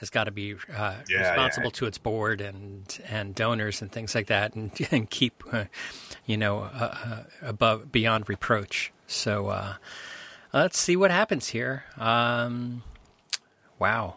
has 0.05 0.11
got 0.11 0.25
to 0.25 0.31
be 0.31 0.55
uh, 0.77 0.95
yeah, 1.09 1.31
responsible 1.31 1.69
yeah. 1.69 1.73
to 1.73 1.87
its 1.87 1.99
board 1.99 2.41
and 2.41 3.01
and 3.09 3.35
donors 3.35 3.81
and 3.81 3.91
things 3.91 4.15
like 4.15 4.27
that, 4.27 4.55
and, 4.55 4.71
and 4.91 5.09
keep 5.11 5.43
uh, 5.51 5.65
you 6.27 6.37
know 6.37 6.61
uh, 6.61 6.97
uh 7.05 7.23
above 7.43 7.91
beyond 7.91 8.29
reproach. 8.29 8.93
So 9.07 9.49
uh, 9.49 9.75
let's 10.53 10.79
see 10.79 10.97
what 10.97 11.11
happens 11.11 11.49
here. 11.49 11.85
Um, 11.97 12.83
wow. 13.79 14.17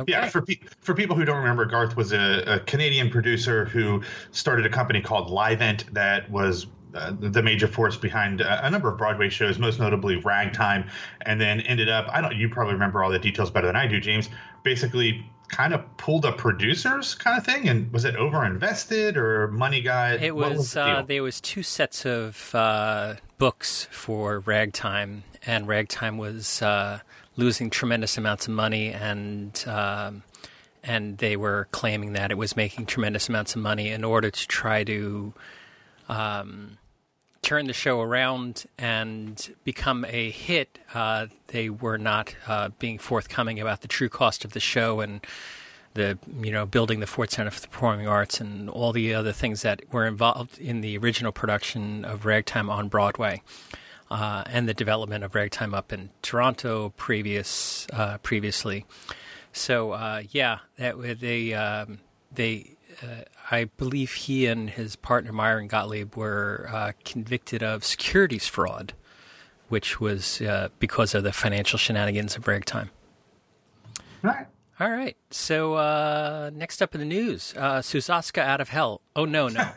Okay. 0.00 0.10
Yeah, 0.12 0.28
for 0.28 0.40
pe- 0.40 0.60
for 0.80 0.94
people 0.94 1.14
who 1.16 1.24
don't 1.24 1.36
remember, 1.36 1.66
Garth 1.66 1.96
was 1.96 2.12
a, 2.12 2.42
a, 2.46 2.60
Canadian 2.60 3.10
producer 3.10 3.66
who 3.66 4.02
started 4.30 4.64
a 4.64 4.70
company 4.70 5.02
called 5.02 5.28
Livent 5.28 5.84
that 5.92 6.30
was 6.30 6.66
uh, 6.94 7.12
the 7.18 7.42
major 7.42 7.66
force 7.66 7.96
behind 7.96 8.40
a, 8.40 8.66
a 8.66 8.70
number 8.70 8.88
of 8.88 8.98
Broadway 8.98 9.28
shows, 9.28 9.58
most 9.58 9.80
notably 9.80 10.16
Ragtime, 10.16 10.88
and 11.22 11.40
then 11.40 11.60
ended 11.60 11.88
up 11.88 12.06
I 12.12 12.20
don't 12.20 12.36
you 12.36 12.48
probably 12.48 12.74
remember 12.74 13.02
all 13.02 13.10
the 13.10 13.18
details 13.18 13.50
better 13.50 13.66
than 13.66 13.76
I 13.76 13.86
do, 13.86 14.00
James 14.00 14.28
basically 14.62 15.24
kind 15.48 15.74
of 15.74 15.96
pulled 15.98 16.24
a 16.24 16.32
producers 16.32 17.14
kind 17.14 17.36
of 17.36 17.44
thing 17.44 17.68
and 17.68 17.92
was 17.92 18.04
it 18.06 18.16
over 18.16 18.44
invested 18.44 19.16
or 19.16 19.48
money 19.48 19.82
got? 19.82 20.22
It 20.22 20.34
was, 20.34 20.56
was 20.56 20.72
the 20.72 20.82
uh, 20.82 21.02
there 21.02 21.22
was 21.22 21.40
two 21.40 21.62
sets 21.62 22.06
of 22.06 22.54
uh, 22.54 23.14
books 23.38 23.86
for 23.90 24.40
ragtime 24.40 25.24
and 25.46 25.68
ragtime 25.68 26.16
was 26.18 26.62
uh, 26.62 27.00
losing 27.36 27.70
tremendous 27.70 28.16
amounts 28.16 28.48
of 28.48 28.54
money 28.54 28.92
and 28.92 29.62
um, 29.66 30.22
and 30.82 31.18
they 31.18 31.36
were 31.36 31.68
claiming 31.70 32.14
that 32.14 32.30
it 32.30 32.38
was 32.38 32.56
making 32.56 32.86
tremendous 32.86 33.28
amounts 33.28 33.54
of 33.54 33.62
money 33.62 33.90
in 33.90 34.04
order 34.04 34.30
to 34.30 34.48
try 34.48 34.82
to 34.84 35.32
um, 36.08 36.78
turn 37.42 37.66
the 37.66 37.72
show 37.72 38.00
around 38.00 38.64
and 38.78 39.54
become 39.64 40.04
a 40.08 40.30
hit, 40.30 40.78
uh, 40.94 41.26
they 41.48 41.68
were 41.68 41.98
not 41.98 42.34
uh, 42.46 42.70
being 42.78 42.98
forthcoming 42.98 43.60
about 43.60 43.80
the 43.80 43.88
true 43.88 44.08
cost 44.08 44.44
of 44.44 44.52
the 44.52 44.60
show 44.60 45.00
and 45.00 45.20
the 45.94 46.18
you 46.40 46.50
know 46.50 46.64
building 46.64 47.00
the 47.00 47.06
Ford 47.06 47.30
Center 47.30 47.50
for 47.50 47.60
the 47.60 47.68
Performing 47.68 48.06
Arts 48.06 48.40
and 48.40 48.70
all 48.70 48.92
the 48.92 49.12
other 49.12 49.32
things 49.32 49.62
that 49.62 49.82
were 49.92 50.06
involved 50.06 50.58
in 50.58 50.80
the 50.80 50.96
original 50.96 51.32
production 51.32 52.04
of 52.04 52.24
Ragtime 52.24 52.70
on 52.70 52.88
Broadway. 52.88 53.42
Uh, 54.10 54.44
and 54.46 54.68
the 54.68 54.74
development 54.74 55.24
of 55.24 55.34
ragtime 55.34 55.72
up 55.72 55.90
in 55.90 56.10
Toronto 56.20 56.92
previous 56.98 57.86
uh, 57.94 58.18
previously, 58.18 58.84
so 59.54 59.92
uh, 59.92 60.22
yeah, 60.32 60.58
that 60.76 61.18
they 61.18 61.54
um, 61.54 61.98
they 62.30 62.76
I 63.50 63.64
believe 63.76 64.12
he 64.12 64.46
and 64.46 64.70
his 64.70 64.96
partner 64.96 65.32
Myron 65.32 65.66
Gottlieb 65.68 66.16
were 66.16 66.68
uh, 66.72 66.92
convicted 67.04 67.62
of 67.62 67.84
securities 67.84 68.46
fraud, 68.46 68.94
which 69.68 70.00
was 70.00 70.40
uh, 70.40 70.68
because 70.78 71.14
of 71.14 71.24
the 71.24 71.32
financial 71.32 71.78
shenanigans 71.78 72.36
of 72.36 72.46
ragtime. 72.46 72.90
Right. 74.22 74.46
All 74.80 74.90
right. 74.90 75.16
So 75.30 75.74
uh, 75.74 76.50
next 76.54 76.80
up 76.82 76.94
in 76.94 77.00
the 77.00 77.06
news, 77.06 77.54
uh, 77.56 77.80
Sousatzka 77.80 78.42
out 78.42 78.60
of 78.60 78.68
hell. 78.68 79.02
Oh 79.14 79.24
no, 79.24 79.48
no, 79.48 79.70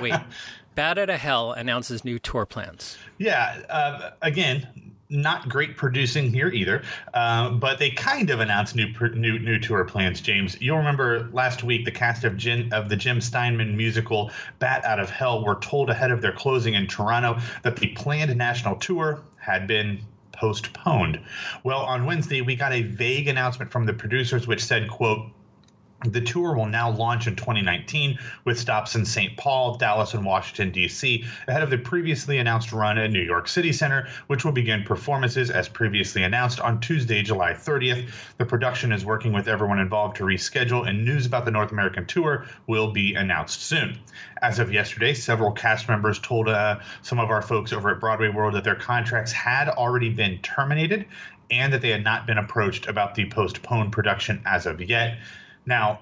wait. 0.00 0.14
Bat 0.74 0.98
Out 0.98 1.10
of 1.10 1.18
Hell 1.18 1.52
announces 1.52 2.04
new 2.04 2.20
tour 2.20 2.46
plans. 2.46 2.96
Yeah. 3.18 3.62
Uh, 3.68 4.10
again, 4.22 4.87
not 5.10 5.48
great 5.48 5.76
producing 5.76 6.32
here 6.32 6.48
either, 6.48 6.82
uh, 7.14 7.50
but 7.50 7.78
they 7.78 7.90
kind 7.90 8.30
of 8.30 8.40
announced 8.40 8.76
new 8.76 8.92
new 9.14 9.38
new 9.38 9.58
tour 9.58 9.84
plans. 9.84 10.20
James, 10.20 10.60
you'll 10.60 10.78
remember 10.78 11.28
last 11.32 11.64
week 11.64 11.84
the 11.84 11.90
cast 11.90 12.24
of 12.24 12.36
Jim, 12.36 12.68
of 12.72 12.88
the 12.88 12.96
Jim 12.96 13.20
Steinman 13.20 13.76
musical 13.76 14.30
Bat 14.58 14.84
Out 14.84 15.00
of 15.00 15.10
Hell 15.10 15.44
were 15.44 15.56
told 15.56 15.90
ahead 15.90 16.10
of 16.10 16.20
their 16.20 16.32
closing 16.32 16.74
in 16.74 16.86
Toronto 16.86 17.38
that 17.62 17.76
the 17.76 17.88
planned 17.88 18.36
national 18.36 18.76
tour 18.76 19.20
had 19.38 19.66
been 19.66 20.00
postponed. 20.32 21.20
Well, 21.64 21.80
on 21.80 22.04
Wednesday 22.04 22.42
we 22.42 22.54
got 22.54 22.72
a 22.72 22.82
vague 22.82 23.28
announcement 23.28 23.70
from 23.70 23.86
the 23.86 23.94
producers 23.94 24.46
which 24.46 24.64
said, 24.64 24.88
"quote." 24.88 25.32
The 26.04 26.20
tour 26.20 26.54
will 26.54 26.66
now 26.66 26.90
launch 26.92 27.26
in 27.26 27.34
2019 27.34 28.20
with 28.44 28.56
stops 28.56 28.94
in 28.94 29.04
St. 29.04 29.36
Paul, 29.36 29.78
Dallas, 29.78 30.14
and 30.14 30.24
Washington, 30.24 30.70
D.C., 30.70 31.24
ahead 31.48 31.62
of 31.64 31.70
the 31.70 31.78
previously 31.78 32.38
announced 32.38 32.70
run 32.70 32.98
at 32.98 33.10
New 33.10 33.20
York 33.20 33.48
City 33.48 33.72
Center, 33.72 34.06
which 34.28 34.44
will 34.44 34.52
begin 34.52 34.84
performances 34.84 35.50
as 35.50 35.68
previously 35.68 36.22
announced 36.22 36.60
on 36.60 36.78
Tuesday, 36.78 37.24
July 37.24 37.52
30th. 37.52 38.12
The 38.36 38.44
production 38.44 38.92
is 38.92 39.04
working 39.04 39.32
with 39.32 39.48
everyone 39.48 39.80
involved 39.80 40.16
to 40.18 40.22
reschedule, 40.22 40.88
and 40.88 41.04
news 41.04 41.26
about 41.26 41.44
the 41.44 41.50
North 41.50 41.72
American 41.72 42.06
tour 42.06 42.46
will 42.68 42.92
be 42.92 43.16
announced 43.16 43.62
soon. 43.62 43.98
As 44.40 44.60
of 44.60 44.72
yesterday, 44.72 45.14
several 45.14 45.50
cast 45.50 45.88
members 45.88 46.20
told 46.20 46.48
uh, 46.48 46.78
some 47.02 47.18
of 47.18 47.30
our 47.30 47.42
folks 47.42 47.72
over 47.72 47.90
at 47.90 47.98
Broadway 47.98 48.28
World 48.28 48.54
that 48.54 48.62
their 48.62 48.76
contracts 48.76 49.32
had 49.32 49.68
already 49.68 50.10
been 50.10 50.38
terminated 50.42 51.06
and 51.50 51.72
that 51.72 51.82
they 51.82 51.90
had 51.90 52.04
not 52.04 52.24
been 52.24 52.38
approached 52.38 52.86
about 52.86 53.16
the 53.16 53.28
postponed 53.30 53.90
production 53.90 54.40
as 54.46 54.64
of 54.66 54.80
yet. 54.80 55.18
Now, 55.68 56.00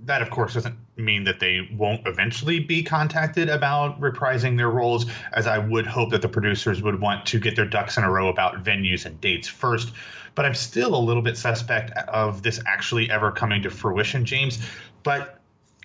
that 0.00 0.20
of 0.20 0.30
course 0.30 0.54
doesn't 0.54 0.76
mean 0.96 1.24
that 1.24 1.38
they 1.38 1.68
won't 1.72 2.06
eventually 2.06 2.58
be 2.58 2.82
contacted 2.82 3.48
about 3.48 4.00
reprising 4.00 4.56
their 4.56 4.70
roles, 4.70 5.06
as 5.32 5.46
I 5.46 5.58
would 5.58 5.86
hope 5.86 6.10
that 6.10 6.20
the 6.20 6.28
producers 6.28 6.82
would 6.82 7.00
want 7.00 7.24
to 7.26 7.38
get 7.38 7.54
their 7.54 7.64
ducks 7.64 7.96
in 7.96 8.02
a 8.02 8.10
row 8.10 8.28
about 8.28 8.64
venues 8.64 9.06
and 9.06 9.20
dates 9.20 9.46
first. 9.46 9.92
But 10.34 10.44
I'm 10.44 10.54
still 10.54 10.96
a 10.96 10.98
little 10.98 11.22
bit 11.22 11.38
suspect 11.38 11.96
of 12.08 12.42
this 12.42 12.60
actually 12.66 13.08
ever 13.08 13.30
coming 13.30 13.62
to 13.62 13.70
fruition, 13.70 14.24
James. 14.24 14.58
But 15.04 15.38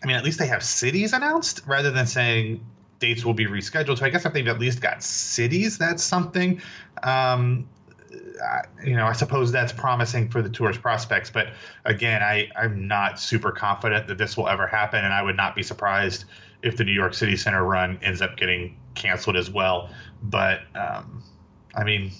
I 0.03 0.07
mean, 0.07 0.15
at 0.15 0.23
least 0.23 0.39
they 0.39 0.47
have 0.47 0.63
cities 0.63 1.13
announced 1.13 1.61
rather 1.67 1.91
than 1.91 2.07
saying 2.07 2.65
dates 2.97 3.23
will 3.23 3.35
be 3.35 3.45
rescheduled. 3.45 3.99
So 3.99 4.05
I 4.05 4.09
guess 4.09 4.25
if 4.25 4.33
they've 4.33 4.47
at 4.47 4.59
least 4.59 4.81
got 4.81 5.03
cities, 5.03 5.77
that's 5.77 6.03
something. 6.03 6.61
Um, 7.03 7.69
you 8.83 8.95
know, 8.95 9.05
I 9.05 9.13
suppose 9.13 9.51
that's 9.51 9.73
promising 9.73 10.29
for 10.29 10.41
the 10.41 10.49
tour's 10.49 10.77
prospects. 10.77 11.29
But 11.29 11.47
again, 11.85 12.23
I, 12.23 12.49
I'm 12.55 12.87
not 12.87 13.19
super 13.19 13.51
confident 13.51 14.07
that 14.07 14.17
this 14.17 14.37
will 14.37 14.47
ever 14.47 14.67
happen, 14.67 15.03
and 15.03 15.13
I 15.13 15.21
would 15.21 15.37
not 15.37 15.55
be 15.55 15.63
surprised 15.63 16.25
if 16.61 16.77
the 16.77 16.83
New 16.83 16.93
York 16.93 17.13
City 17.13 17.37
Center 17.37 17.63
run 17.63 17.99
ends 18.01 18.21
up 18.21 18.37
getting 18.37 18.77
canceled 18.95 19.37
as 19.37 19.49
well. 19.49 19.89
But 20.21 20.61
um, 20.75 21.23
I 21.75 21.83
mean, 21.83 22.11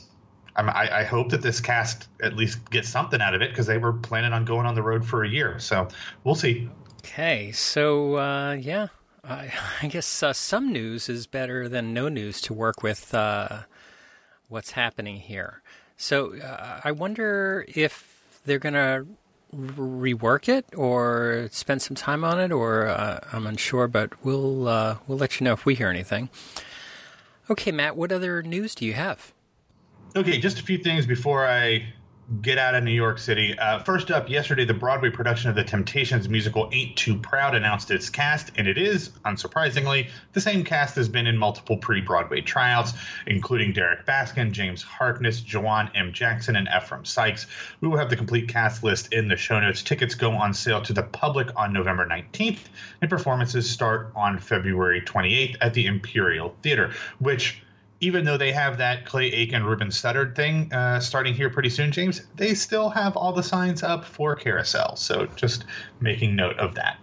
I, 0.55 1.01
I 1.01 1.03
hope 1.03 1.29
that 1.29 1.41
this 1.41 1.59
cast 1.59 2.07
at 2.21 2.35
least 2.35 2.69
gets 2.69 2.89
something 2.89 3.21
out 3.21 3.33
of 3.33 3.41
it 3.41 3.49
because 3.49 3.67
they 3.67 3.77
were 3.77 3.93
planning 3.93 4.33
on 4.33 4.45
going 4.45 4.65
on 4.65 4.75
the 4.75 4.83
road 4.83 5.05
for 5.05 5.23
a 5.23 5.29
year. 5.29 5.59
So 5.59 5.87
we'll 6.23 6.35
see. 6.35 6.69
Okay, 6.99 7.51
so 7.51 8.17
uh, 8.17 8.53
yeah, 8.53 8.87
I, 9.23 9.51
I 9.81 9.87
guess 9.87 10.21
uh, 10.21 10.33
some 10.33 10.71
news 10.71 11.09
is 11.09 11.27
better 11.27 11.69
than 11.69 11.93
no 11.93 12.09
news 12.09 12.41
to 12.41 12.53
work 12.53 12.83
with. 12.83 13.13
Uh, 13.13 13.61
what's 14.49 14.71
happening 14.71 15.17
here? 15.17 15.61
So 15.95 16.35
uh, 16.39 16.81
I 16.83 16.91
wonder 16.91 17.65
if 17.67 18.41
they're 18.45 18.59
going 18.59 18.73
to 18.73 19.05
rework 19.55 20.47
it 20.47 20.65
or 20.75 21.47
spend 21.51 21.81
some 21.81 21.95
time 21.95 22.23
on 22.23 22.39
it, 22.39 22.51
or 22.51 22.87
uh, 22.87 23.19
I'm 23.31 23.47
unsure, 23.47 23.87
but 23.87 24.23
we'll 24.23 24.67
uh, 24.67 24.97
we'll 25.07 25.17
let 25.17 25.39
you 25.39 25.45
know 25.45 25.53
if 25.53 25.65
we 25.65 25.75
hear 25.75 25.89
anything. 25.89 26.29
Okay, 27.49 27.71
Matt, 27.71 27.95
what 27.95 28.11
other 28.11 28.43
news 28.43 28.75
do 28.75 28.85
you 28.85 28.93
have? 28.93 29.33
Okay, 30.15 30.39
just 30.39 30.59
a 30.59 30.63
few 30.63 30.77
things 30.77 31.05
before 31.05 31.47
I 31.47 31.93
get 32.41 32.57
out 32.57 32.75
of 32.75 32.83
New 32.83 32.91
York 32.91 33.17
City. 33.17 33.57
Uh, 33.57 33.79
first 33.79 34.11
up, 34.11 34.29
yesterday, 34.29 34.63
the 34.63 34.73
Broadway 34.73 35.09
production 35.09 35.49
of 35.49 35.55
the 35.55 35.63
Temptations 35.63 36.29
musical 36.29 36.69
Ain't 36.71 36.95
Too 36.95 37.17
Proud 37.17 37.55
announced 37.55 37.89
its 37.89 38.09
cast, 38.09 38.51
and 38.55 38.67
it 38.67 38.77
is, 38.77 39.09
unsurprisingly, 39.25 40.09
the 40.33 40.41
same 40.41 40.63
cast 40.63 40.95
has 40.95 41.09
been 41.09 41.25
in 41.25 41.37
multiple 41.37 41.77
pre 41.77 42.01
Broadway 42.01 42.41
tryouts, 42.41 42.93
including 43.25 43.73
Derrick 43.73 44.05
Baskin, 44.05 44.51
James 44.51 44.83
Harkness, 44.83 45.41
Jawan 45.41 45.89
M. 45.95 46.13
Jackson, 46.13 46.55
and 46.55 46.69
Ephraim 46.75 47.03
Sykes. 47.03 47.47
We 47.81 47.87
will 47.87 47.97
have 47.97 48.09
the 48.09 48.15
complete 48.15 48.47
cast 48.47 48.83
list 48.83 49.11
in 49.11 49.27
the 49.27 49.35
show 49.35 49.59
notes. 49.59 49.81
Tickets 49.81 50.13
go 50.13 50.31
on 50.31 50.53
sale 50.53 50.81
to 50.83 50.93
the 50.93 51.03
public 51.03 51.49
on 51.55 51.73
November 51.73 52.05
19th, 52.05 52.65
and 53.01 53.09
performances 53.09 53.69
start 53.69 54.11
on 54.15 54.37
February 54.37 55.01
28th 55.01 55.57
at 55.61 55.73
the 55.73 55.87
Imperial 55.87 56.55
Theater, 56.61 56.93
which 57.17 57.63
even 58.01 58.25
though 58.25 58.37
they 58.37 58.51
have 58.51 58.77
that 58.77 59.05
Clay 59.05 59.31
Aiken 59.31 59.63
Ruben 59.63 59.89
Studdard 59.89 60.35
thing 60.35 60.71
uh, 60.71 60.99
starting 60.99 61.33
here 61.33 61.49
pretty 61.49 61.69
soon, 61.69 61.91
James, 61.91 62.21
they 62.35 62.53
still 62.53 62.89
have 62.89 63.17
all 63.17 63.33
the 63.33 63.43
signs 63.43 63.83
up 63.83 64.05
for 64.05 64.35
Carousel. 64.35 64.95
So 64.95 65.25
just 65.35 65.65
making 65.99 66.35
note 66.35 66.57
of 66.59 66.75
that. 66.75 66.97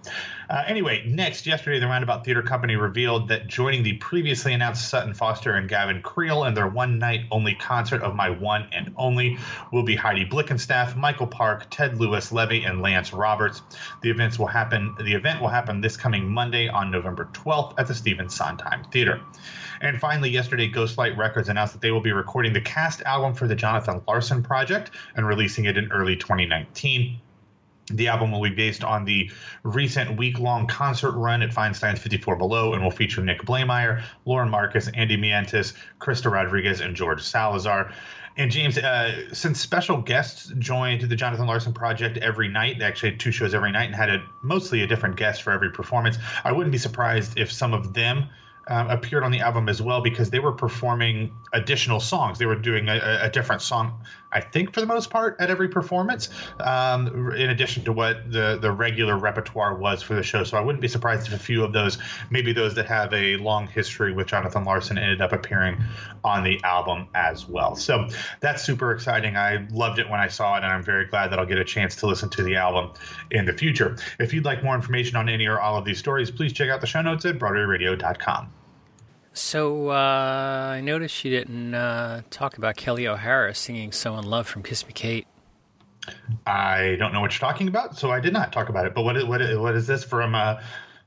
Uh, 0.49 0.63
anyway, 0.69 1.05
next, 1.07 1.45
yesterday, 1.45 1.81
the 1.81 1.87
Roundabout 1.87 2.25
Theater 2.25 2.43
Company 2.43 2.77
revealed 2.77 3.29
that 3.29 3.49
joining 3.49 3.83
the 3.83 3.95
previously 3.95 4.53
announced 4.53 4.89
Sutton 4.89 5.13
Foster 5.13 5.55
and 5.55 5.69
Gavin 5.69 6.03
Creel 6.03 6.45
in 6.45 6.55
their 6.55 6.69
one 6.69 7.01
night 7.01 7.23
only 7.33 7.57
concert 7.57 8.01
of 8.03 8.15
My 8.15 8.31
One 8.31 8.69
and 8.73 8.95
Only 8.97 9.39
will 9.73 9.83
be 9.83 9.97
Heidi 9.97 10.25
Blickenstaff, 10.25 10.95
Michael 10.95 11.27
Park, 11.27 11.67
Ted 11.71 11.99
Louis 11.99 12.31
Levy, 12.31 12.63
and 12.63 12.81
Lance 12.81 13.13
Roberts. 13.13 13.61
The 14.03 14.11
events 14.11 14.39
will 14.39 14.47
happen. 14.47 14.95
The 15.01 15.15
event 15.15 15.41
will 15.41 15.49
happen 15.49 15.81
this 15.81 15.97
coming 15.97 16.33
Monday 16.33 16.69
on 16.69 16.93
November 16.93 17.29
12th 17.33 17.75
at 17.77 17.89
the 17.89 17.95
Stephen 17.95 18.29
Sondheim 18.29 18.85
Theater. 18.93 19.21
And 19.81 20.01
finally, 20.01 20.31
yesterday, 20.31 20.71
Ghostlight 20.71 21.17
Records 21.17 21.49
announced 21.49 21.75
that 21.75 21.83
they 21.83 21.91
will 21.91 22.01
be 22.01 22.13
recording 22.13 22.53
the 22.53 22.61
cast 22.61 23.03
album 23.03 23.35
for 23.35 23.47
the 23.47 23.55
Jonathan 23.55 24.03
Larson 24.07 24.43
project 24.43 24.91
and 25.15 25.27
releasing 25.27 25.65
it 25.67 25.77
in 25.77 25.91
early 25.93 26.17
2019. 26.17 27.21
The 27.89 28.09
album 28.09 28.33
will 28.33 28.43
be 28.43 28.51
based 28.51 28.83
on 28.83 29.05
the 29.05 29.31
recent 29.63 30.17
week 30.17 30.41
long 30.41 30.67
concert 30.67 31.13
run 31.13 31.43
at 31.43 31.51
Feinstein's 31.51 32.01
54 32.01 32.35
Below 32.35 32.73
and 32.73 32.83
will 32.83 32.91
feature 32.91 33.23
Nick 33.23 33.43
Blaemire, 33.43 34.03
Lauren 34.25 34.49
Marcus, 34.49 34.89
Andy 34.95 35.17
Mientus, 35.17 35.73
Krysta 36.01 36.31
Rodriguez, 36.31 36.81
and 36.81 36.97
George 36.97 37.23
Salazar. 37.23 37.93
And 38.39 38.51
James, 38.51 38.77
uh, 38.77 39.33
since 39.33 39.61
special 39.61 39.99
guests 39.99 40.53
joined 40.59 41.03
the 41.03 41.17
Jonathan 41.17 41.47
Larson 41.47 41.73
project 41.73 42.19
every 42.19 42.49
night, 42.49 42.79
they 42.79 42.85
actually 42.85 43.11
had 43.11 43.21
two 43.21 43.31
shows 43.31 43.55
every 43.55 43.71
night 43.71 43.87
and 43.87 43.95
had 43.95 44.11
a, 44.11 44.23
mostly 44.43 44.83
a 44.83 44.87
different 44.87 45.17
guest 45.17 45.43
for 45.43 45.53
every 45.53 45.71
performance. 45.71 46.19
I 46.45 46.53
wouldn't 46.53 46.73
be 46.73 46.79
surprised 46.79 47.39
if 47.39 47.51
some 47.53 47.73
of 47.73 47.95
them 47.95 48.29
um, 48.69 48.91
appeared 48.91 49.23
on 49.23 49.31
the 49.31 49.41
album 49.41 49.69
as 49.69 49.81
well 49.81 50.01
because 50.01 50.31
they 50.31 50.41
were 50.41 50.53
performing 50.53 51.33
additional 51.53 52.01
songs. 52.01 52.39
They 52.39 52.47
were 52.47 52.57
doing 52.57 52.89
a, 52.89 53.21
a, 53.23 53.31
different 53.31 53.63
song. 53.63 54.01
I 54.37 54.41
think 54.41 54.75
for 54.75 54.83
the 54.83 54.87
most 54.87 55.09
part 55.09 55.37
at 55.41 55.49
every 55.49 55.69
performance, 55.69 56.29
um, 56.61 57.33
in 57.33 57.49
addition 57.49 57.85
to 57.85 57.93
what 57.93 58.31
the 58.31 58.59
the 58.61 58.71
regular 58.71 59.17
repertoire 59.17 59.75
was 59.75 60.03
for 60.03 60.15
the 60.15 60.23
show. 60.23 60.45
So 60.45 60.59
I 60.59 60.61
wouldn't 60.61 60.83
be 60.83 60.89
surprised 60.89 61.27
if 61.27 61.33
a 61.33 61.39
few 61.39 61.65
of 61.65 61.73
those, 61.73 61.97
maybe 62.29 62.53
those 62.53 62.75
that 62.75 62.85
have 62.85 63.15
a 63.15 63.37
long 63.37 63.67
history 63.67 64.13
with 64.13 64.27
Jonathan 64.27 64.65
Larson, 64.65 64.99
ended 64.99 65.23
up 65.23 65.33
appearing 65.33 65.83
on 66.23 66.45
the 66.45 66.63
album 66.65 67.09
as 67.15 67.49
well. 67.49 67.77
So 67.77 68.09
that's 68.41 68.63
super 68.63 68.93
exciting. 68.93 69.39
I 69.39 69.67
loved 69.71 69.99
it 69.99 70.11
when 70.11 70.21
I 70.21 70.29
saw 70.29 70.59
it, 70.59 70.65
and 70.65 70.67
I'm 70.67 70.83
very 70.83 71.07
glad 71.07 71.33
that 71.33 71.39
I'll 71.39 71.47
get 71.47 71.59
a 71.59 71.65
chance 71.65 71.97
to 71.97 72.07
listen 72.07 72.29
to 72.31 72.43
the 72.43 72.57
album 72.57 72.93
in 73.31 73.47
the 73.47 73.55
future. 73.55 73.97
If 74.21 74.35
you'd 74.35 74.45
like 74.45 74.63
more 74.63 74.75
information 74.75 75.17
on 75.17 75.31
any 75.31 75.47
or 75.47 75.59
all 75.59 75.79
of 75.79 75.87
these 75.87 75.99
stories, 75.99 76.31
please 76.31 76.53
check 76.53 76.69
out 76.69 76.83
the 76.83 76.87
show 76.87 77.01
notes 77.01 77.25
at 77.25 77.39
BroadwayRadio.com. 77.39 78.51
So 79.37 79.91
uh, 79.91 80.73
I 80.73 80.81
noticed 80.81 81.23
you 81.23 81.31
didn't 81.31 81.75
uh, 81.75 82.23
talk 82.31 82.57
about 82.57 82.77
Kelli 82.77 83.07
O'Hara 83.07 83.55
singing 83.55 83.93
"So 83.93 84.17
in 84.17 84.25
Love" 84.25 84.47
from 84.47 84.63
Kiss 84.63 84.87
Me 84.87 84.95
Kate. 84.95 85.27
I 86.47 86.97
don't 86.99 87.13
know 87.13 87.21
what 87.21 87.33
you're 87.33 87.47
talking 87.51 87.69
about, 87.69 87.99
so 87.99 88.11
I 88.11 88.19
did 88.19 88.33
not 88.33 88.51
talk 88.51 88.71
about 88.71 88.87
it. 88.87 88.95
But 88.95 89.03
what 89.03 89.15
is, 89.15 89.27
what 89.27 89.43
is, 89.43 89.59
what 89.59 89.75
is 89.75 89.87
this 89.87 90.05
from? 90.05 90.35
Uh, 90.35 90.63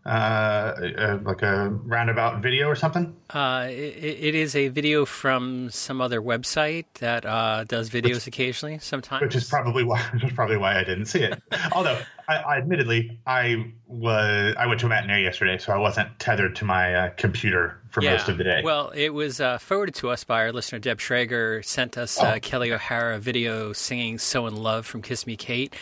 uh, 0.10 0.74
uh, 0.98 1.20
like 1.22 1.44
a 1.44 1.70
roundabout 1.70 2.42
video 2.42 2.68
or 2.68 2.76
something? 2.76 3.16
Uh, 3.30 3.68
it, 3.70 3.74
it 3.74 4.36
is 4.36 4.56
a 4.56 4.70
video 4.70 5.06
from 5.06 5.70
some 5.70 6.02
other 6.02 6.20
website 6.20 6.86
that 6.96 7.28
uh, 7.28 7.64
does 7.66 7.92
videos 7.92 8.16
which, 8.16 8.28
occasionally. 8.28 8.80
Sometimes, 8.80 9.22
which 9.22 9.36
is 9.36 9.48
probably 9.48 9.84
why 9.84 10.02
which 10.14 10.24
is 10.24 10.34
probably 10.34 10.58
why 10.58 10.80
I 10.80 10.84
didn't 10.84 11.06
see 11.06 11.20
it. 11.20 11.40
Although, 11.74 12.00
I, 12.28 12.38
I, 12.38 12.58
admittedly 12.58 13.20
I 13.28 13.72
was 13.86 14.56
I 14.58 14.66
went 14.66 14.80
to 14.80 14.88
a 14.88 14.90
matinee 14.90 15.22
yesterday, 15.22 15.60
so 15.60 15.74
I 15.74 15.78
wasn't 15.78 16.18
tethered 16.18 16.56
to 16.56 16.66
my 16.66 16.96
uh, 16.96 17.10
computer 17.12 17.80
for 17.92 18.02
yeah. 18.02 18.14
most 18.14 18.30
of 18.30 18.40
the 18.40 18.44
day. 18.44 18.62
Well, 18.64 18.90
it 18.96 19.14
was 19.14 19.40
uh, 19.40 19.60
forwarded 19.60 19.94
to 19.96 20.10
us 20.10 20.24
by 20.24 20.42
our 20.42 20.52
listener 20.52 20.80
Deb 20.80 20.98
Schrager. 20.98 21.64
Sent 21.64 22.00
us 22.00 22.18
oh. 22.20 22.40
Kelli 22.40 22.72
O'Hara 22.74 23.20
video 23.20 23.74
singing 23.74 24.18
"So 24.18 24.48
in 24.48 24.56
Love" 24.56 24.88
from 24.88 25.04
Kiss 25.04 25.28
Me 25.28 25.38
Kate, 25.38 25.76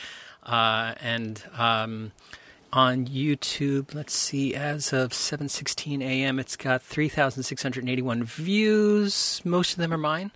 and. 0.45 1.41
Um, 1.57 2.11
on 2.73 3.05
YouTube. 3.05 3.93
Let's 3.93 4.13
see, 4.13 4.55
as 4.55 4.93
of 4.93 5.11
7:16 5.11 6.01
a.m., 6.01 6.39
it's 6.39 6.55
got 6.55 6.81
3,681 6.81 8.23
views. 8.23 9.41
Most 9.43 9.73
of 9.73 9.79
them 9.79 9.93
are 9.93 9.97
mine. 9.97 10.31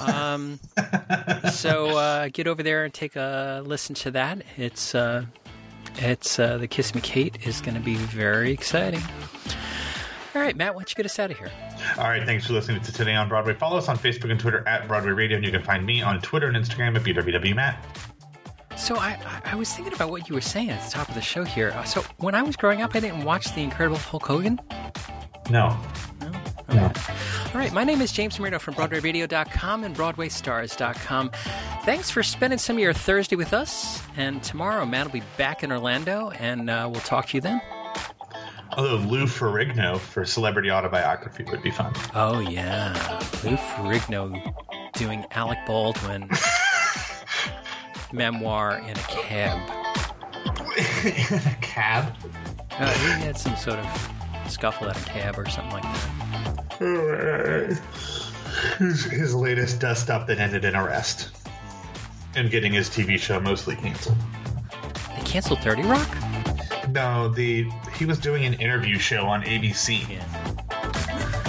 um, 0.00 0.60
so 1.52 1.96
uh, 1.96 2.28
get 2.32 2.46
over 2.46 2.62
there 2.62 2.84
and 2.84 2.92
take 2.92 3.16
a 3.16 3.62
listen 3.64 3.94
to 3.96 4.10
that. 4.12 4.42
It's 4.56 4.94
uh, 4.94 5.24
it's 5.96 6.38
uh, 6.38 6.58
the 6.58 6.68
Kiss 6.68 6.94
Me 6.94 7.00
Kate 7.00 7.46
is 7.46 7.60
going 7.60 7.74
to 7.74 7.80
be 7.80 7.94
very 7.96 8.52
exciting. 8.52 9.02
All 10.34 10.42
right, 10.42 10.54
Matt, 10.54 10.74
why 10.74 10.80
don't 10.80 10.90
you 10.90 10.96
get 10.96 11.06
us 11.06 11.18
out 11.18 11.30
of 11.30 11.38
here? 11.38 11.50
All 11.96 12.04
right, 12.04 12.22
thanks 12.26 12.46
for 12.46 12.52
listening 12.52 12.82
to 12.82 12.92
Today 12.92 13.14
on 13.14 13.26
Broadway. 13.26 13.54
Follow 13.54 13.78
us 13.78 13.88
on 13.88 13.96
Facebook 13.96 14.30
and 14.30 14.38
Twitter 14.38 14.62
at 14.68 14.86
Broadway 14.86 15.12
Radio, 15.12 15.36
and 15.36 15.46
you 15.46 15.50
can 15.50 15.62
find 15.62 15.86
me 15.86 16.02
on 16.02 16.20
Twitter 16.20 16.46
and 16.46 16.56
Instagram 16.56 16.94
at 16.94 17.02
BWWMatt. 17.02 17.78
So 18.76 18.96
I, 18.96 19.18
I 19.44 19.54
was 19.54 19.72
thinking 19.72 19.94
about 19.94 20.10
what 20.10 20.28
you 20.28 20.34
were 20.34 20.40
saying 20.40 20.70
at 20.70 20.84
the 20.84 20.90
top 20.90 21.08
of 21.08 21.14
the 21.14 21.20
show 21.22 21.44
here. 21.44 21.70
Uh, 21.70 21.84
so 21.84 22.02
when 22.18 22.34
I 22.34 22.42
was 22.42 22.56
growing 22.56 22.82
up, 22.82 22.94
I 22.94 23.00
didn't 23.00 23.24
watch 23.24 23.54
The 23.54 23.62
Incredible 23.62 23.96
Hulk 23.98 24.26
Hogan. 24.26 24.60
No. 25.50 25.76
No. 26.20 26.28
Okay. 26.68 26.76
no. 26.76 26.92
All 27.54 27.60
right. 27.60 27.72
My 27.72 27.84
name 27.84 28.02
is 28.02 28.12
James 28.12 28.38
Marino 28.38 28.58
from 28.58 28.74
BroadwayRadio.com 28.74 29.84
and 29.84 29.96
BroadwayStars.com. 29.96 31.30
Thanks 31.84 32.10
for 32.10 32.22
spending 32.22 32.58
some 32.58 32.76
of 32.76 32.82
your 32.82 32.92
Thursday 32.92 33.36
with 33.36 33.54
us. 33.54 34.02
And 34.16 34.42
tomorrow, 34.42 34.84
Matt 34.84 35.06
will 35.06 35.12
be 35.12 35.22
back 35.38 35.62
in 35.62 35.72
Orlando, 35.72 36.30
and 36.30 36.68
uh, 36.68 36.88
we'll 36.90 37.00
talk 37.00 37.28
to 37.28 37.36
you 37.36 37.40
then. 37.40 37.62
Although 38.76 38.96
Lou 38.96 39.24
Ferrigno 39.24 39.98
for 39.98 40.24
celebrity 40.24 40.70
autobiography 40.70 41.44
would 41.44 41.62
be 41.62 41.70
fun. 41.70 41.94
Oh 42.14 42.40
yeah, 42.40 42.92
Lou 43.42 43.56
Ferrigno 43.56 44.52
doing 44.92 45.24
Alec 45.30 45.58
Baldwin. 45.66 46.28
memoir 48.12 48.78
in 48.78 48.90
a 48.90 49.06
cab. 49.08 49.70
in 51.04 51.38
a 51.38 51.56
cab? 51.60 52.14
Uh, 52.72 52.92
he 52.92 53.24
had 53.24 53.38
some 53.38 53.56
sort 53.56 53.78
of 53.78 54.12
scuffle 54.48 54.88
at 54.88 54.96
a 55.00 55.04
cab 55.04 55.38
or 55.38 55.48
something 55.48 55.72
like 55.72 55.82
that. 55.82 57.80
His, 58.78 59.04
his 59.04 59.34
latest 59.34 59.80
dust 59.80 60.10
up 60.10 60.26
that 60.26 60.38
ended 60.38 60.64
in 60.64 60.74
arrest 60.76 61.30
and 62.34 62.50
getting 62.50 62.72
his 62.72 62.88
TV 62.88 63.18
show 63.18 63.40
mostly 63.40 63.76
canceled. 63.76 64.16
They 65.16 65.22
canceled 65.24 65.60
30 65.60 65.82
Rock? 65.82 66.08
No, 66.90 67.28
the 67.28 67.68
he 67.96 68.04
was 68.04 68.18
doing 68.18 68.44
an 68.44 68.54
interview 68.54 68.98
show 68.98 69.26
on 69.26 69.42
ABC, 69.42 70.08
yeah. 70.08 70.22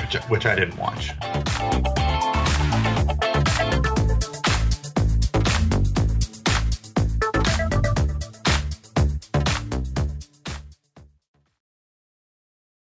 which, 0.01 0.15
which 0.29 0.45
I 0.45 0.55
didn't 0.55 0.77
watch. 0.77 1.11